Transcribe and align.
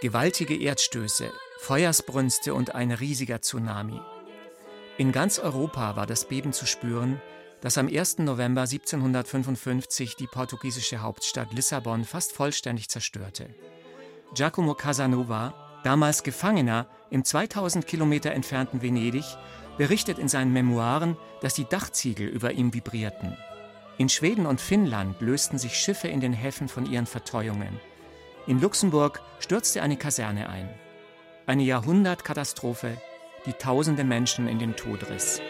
Gewaltige 0.00 0.56
Erdstöße, 0.56 1.30
Feuersbrünste 1.58 2.54
und 2.54 2.74
ein 2.74 2.90
riesiger 2.90 3.42
Tsunami. 3.42 4.00
In 4.96 5.12
ganz 5.12 5.38
Europa 5.38 5.94
war 5.94 6.06
das 6.06 6.26
Beben 6.26 6.54
zu 6.54 6.64
spüren, 6.64 7.20
das 7.60 7.76
am 7.76 7.86
1. 7.86 8.20
November 8.20 8.62
1755 8.62 10.16
die 10.16 10.26
portugiesische 10.26 11.02
Hauptstadt 11.02 11.52
Lissabon 11.52 12.06
fast 12.06 12.32
vollständig 12.32 12.88
zerstörte. 12.88 13.50
Giacomo 14.34 14.72
Casanova, 14.72 15.52
damals 15.84 16.22
Gefangener 16.22 16.86
im 17.10 17.22
2000 17.22 17.86
Kilometer 17.86 18.30
entfernten 18.30 18.80
Venedig, 18.80 19.26
berichtet 19.76 20.18
in 20.18 20.28
seinen 20.28 20.54
Memoiren, 20.54 21.18
dass 21.42 21.52
die 21.52 21.66
Dachziegel 21.66 22.26
über 22.26 22.52
ihm 22.52 22.72
vibrierten. 22.72 23.36
In 23.98 24.08
Schweden 24.08 24.46
und 24.46 24.62
Finnland 24.62 25.20
lösten 25.20 25.58
sich 25.58 25.74
Schiffe 25.74 26.08
in 26.08 26.20
den 26.20 26.32
Häfen 26.32 26.68
von 26.68 26.90
ihren 26.90 27.04
Verteuungen. 27.04 27.78
In 28.46 28.60
Luxemburg 28.60 29.20
stürzte 29.38 29.82
eine 29.82 29.96
Kaserne 29.96 30.48
ein. 30.48 30.68
Eine 31.46 31.62
Jahrhundertkatastrophe, 31.62 32.96
die 33.46 33.52
tausende 33.52 34.02
Menschen 34.02 34.48
in 34.48 34.58
den 34.58 34.76
Tod 34.76 35.08
riss. 35.10 35.40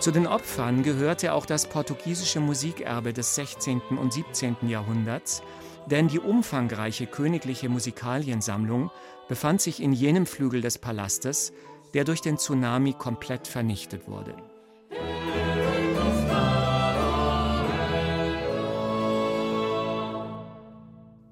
Zu 0.00 0.10
den 0.10 0.26
Opfern 0.26 0.82
gehörte 0.82 1.34
auch 1.34 1.46
das 1.46 1.66
portugiesische 1.66 2.40
Musikerbe 2.40 3.12
des 3.12 3.34
16. 3.34 3.80
und 4.00 4.12
17. 4.12 4.56
Jahrhunderts, 4.66 5.42
denn 5.86 6.08
die 6.08 6.18
umfangreiche 6.18 7.06
königliche 7.06 7.68
Musikaliensammlung 7.68 8.90
befand 9.28 9.60
sich 9.60 9.82
in 9.82 9.92
jenem 9.92 10.26
Flügel 10.26 10.62
des 10.62 10.78
Palastes, 10.78 11.52
der 11.94 12.04
durch 12.04 12.22
den 12.22 12.38
Tsunami 12.38 12.94
komplett 12.94 13.46
vernichtet 13.46 14.08
wurde. 14.08 14.34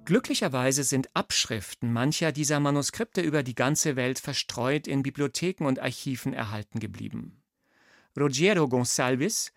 Glücklicherweise 0.08 0.84
sind 0.84 1.14
Abschriften 1.14 1.92
mancher 1.92 2.32
dieser 2.32 2.60
Manuskripte 2.60 3.20
über 3.20 3.42
die 3.42 3.54
ganze 3.54 3.94
Welt 3.94 4.18
verstreut 4.18 4.86
in 4.86 5.02
Bibliotheken 5.02 5.66
und 5.66 5.80
Archiven 5.80 6.32
erhalten 6.32 6.80
geblieben. 6.80 7.42
Rogério 8.16 8.70
Gonçalves, 8.70 9.52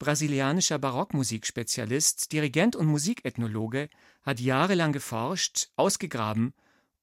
brasilianischer 0.00 0.80
Barockmusikspezialist, 0.80 2.32
Dirigent 2.32 2.74
und 2.74 2.86
Musikethnologe, 2.86 3.88
hat 4.24 4.40
jahrelang 4.40 4.90
geforscht, 4.90 5.68
ausgegraben 5.76 6.52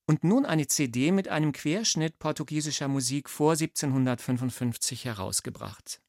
und 0.06 0.26
nun 0.26 0.46
eine 0.46 0.68
CD 0.68 1.14
mit 1.14 1.30
einem 1.30 1.54
Querschnitt 1.54 2.20
portugiesischer 2.20 2.90
Musik 2.90 3.30
vor 3.30 3.54
1755 3.54 5.06
herausgebracht. 5.06 6.02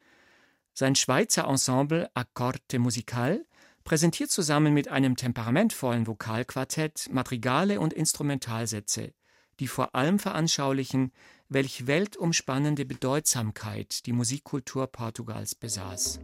Sein 0.75 0.97
Schweizer 0.97 1.45
Ensemble 1.45 2.11
Accorte 2.15 2.81
Musical 2.81 3.47
präsentiert 3.91 4.31
zusammen 4.31 4.73
mit 4.73 4.87
einem 4.87 5.17
temperamentvollen 5.17 6.07
Vokalquartett 6.07 7.09
Madrigale 7.11 7.81
und 7.81 7.93
Instrumentalsätze, 7.93 9.15
die 9.59 9.67
vor 9.67 9.97
allem 9.97 10.21
veranschaulichen, 10.21 11.11
welch 11.49 11.89
weltumspannende 11.89 12.85
Bedeutsamkeit 12.85 14.07
die 14.07 14.13
Musikkultur 14.13 14.87
Portugals 14.87 15.57
besaß. 15.57 16.21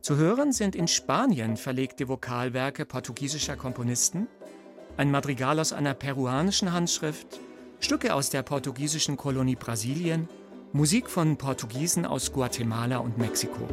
Zu 0.00 0.16
hören 0.16 0.52
sind 0.52 0.74
in 0.74 0.88
Spanien 0.88 1.58
verlegte 1.58 2.08
Vokalwerke 2.08 2.86
portugiesischer 2.86 3.56
Komponisten, 3.56 4.26
ein 4.96 5.10
Madrigal 5.10 5.60
aus 5.60 5.74
einer 5.74 5.92
peruanischen 5.92 6.72
Handschrift, 6.72 7.40
Stücke 7.78 8.14
aus 8.14 8.30
der 8.30 8.42
portugiesischen 8.42 9.18
Kolonie 9.18 9.56
Brasilien, 9.56 10.30
Musik 10.72 11.10
von 11.10 11.36
Portugiesen 11.36 12.06
aus 12.06 12.32
Guatemala 12.32 12.96
und 12.96 13.18
Mexiko. 13.18 13.68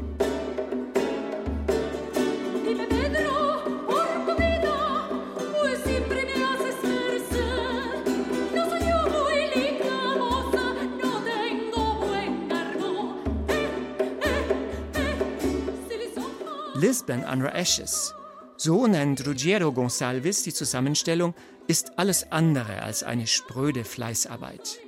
Lisbon 16.75 17.23
under 17.23 17.53
Ashes. 17.53 18.15
So 18.57 18.87
nennt 18.87 19.27
Ruggiero 19.27 19.69
Gonçalves 19.69 20.43
die 20.43 20.53
Zusammenstellung, 20.53 21.35
ist 21.67 21.99
alles 21.99 22.31
andere 22.31 22.81
als 22.81 23.03
eine 23.03 23.27
spröde 23.27 23.83
Fleißarbeit. 23.83 24.79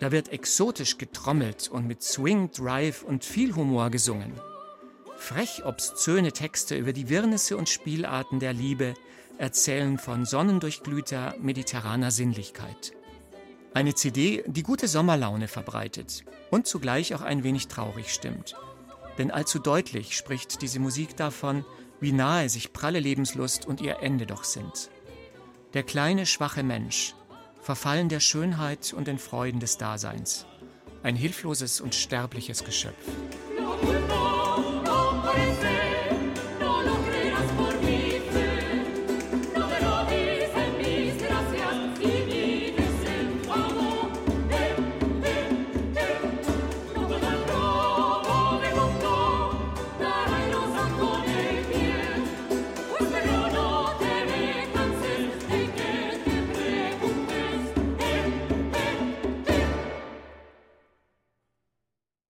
Da 0.00 0.10
wird 0.10 0.30
exotisch 0.32 0.98
getrommelt 0.98 1.68
und 1.68 1.86
mit 1.86 2.02
Swing, 2.02 2.50
Drive 2.50 3.04
und 3.04 3.24
viel 3.24 3.54
Humor 3.54 3.90
gesungen. 3.90 4.32
Frech 5.16 5.64
obszöne 5.64 6.32
Texte 6.32 6.76
über 6.76 6.92
die 6.92 7.08
Wirrnisse 7.08 7.56
und 7.56 7.68
Spielarten 7.68 8.40
der 8.40 8.52
Liebe 8.52 8.94
erzählen 9.38 9.98
von 9.98 10.24
sonnendurchglühter 10.24 11.36
mediterraner 11.38 12.10
Sinnlichkeit. 12.10 12.92
Eine 13.72 13.94
CD, 13.94 14.42
die 14.48 14.64
gute 14.64 14.88
Sommerlaune 14.88 15.46
verbreitet 15.46 16.24
und 16.50 16.66
zugleich 16.66 17.14
auch 17.14 17.22
ein 17.22 17.44
wenig 17.44 17.68
traurig 17.68 18.12
stimmt. 18.12 18.56
Denn 19.20 19.30
allzu 19.30 19.58
deutlich 19.58 20.16
spricht 20.16 20.62
diese 20.62 20.80
Musik 20.80 21.14
davon, 21.14 21.66
wie 22.00 22.12
nahe 22.12 22.48
sich 22.48 22.72
pralle 22.72 23.00
Lebenslust 23.00 23.66
und 23.66 23.82
ihr 23.82 23.98
Ende 24.00 24.24
doch 24.24 24.44
sind. 24.44 24.88
Der 25.74 25.82
kleine, 25.82 26.24
schwache 26.24 26.62
Mensch, 26.62 27.14
verfallen 27.60 28.08
der 28.08 28.20
Schönheit 28.20 28.94
und 28.94 29.08
den 29.08 29.18
Freuden 29.18 29.60
des 29.60 29.76
Daseins, 29.76 30.46
ein 31.02 31.16
hilfloses 31.16 31.82
und 31.82 31.94
sterbliches 31.94 32.64
Geschöpf. 32.64 32.96
No, 33.58 33.76
no, 33.82 34.82
no, 34.86 35.89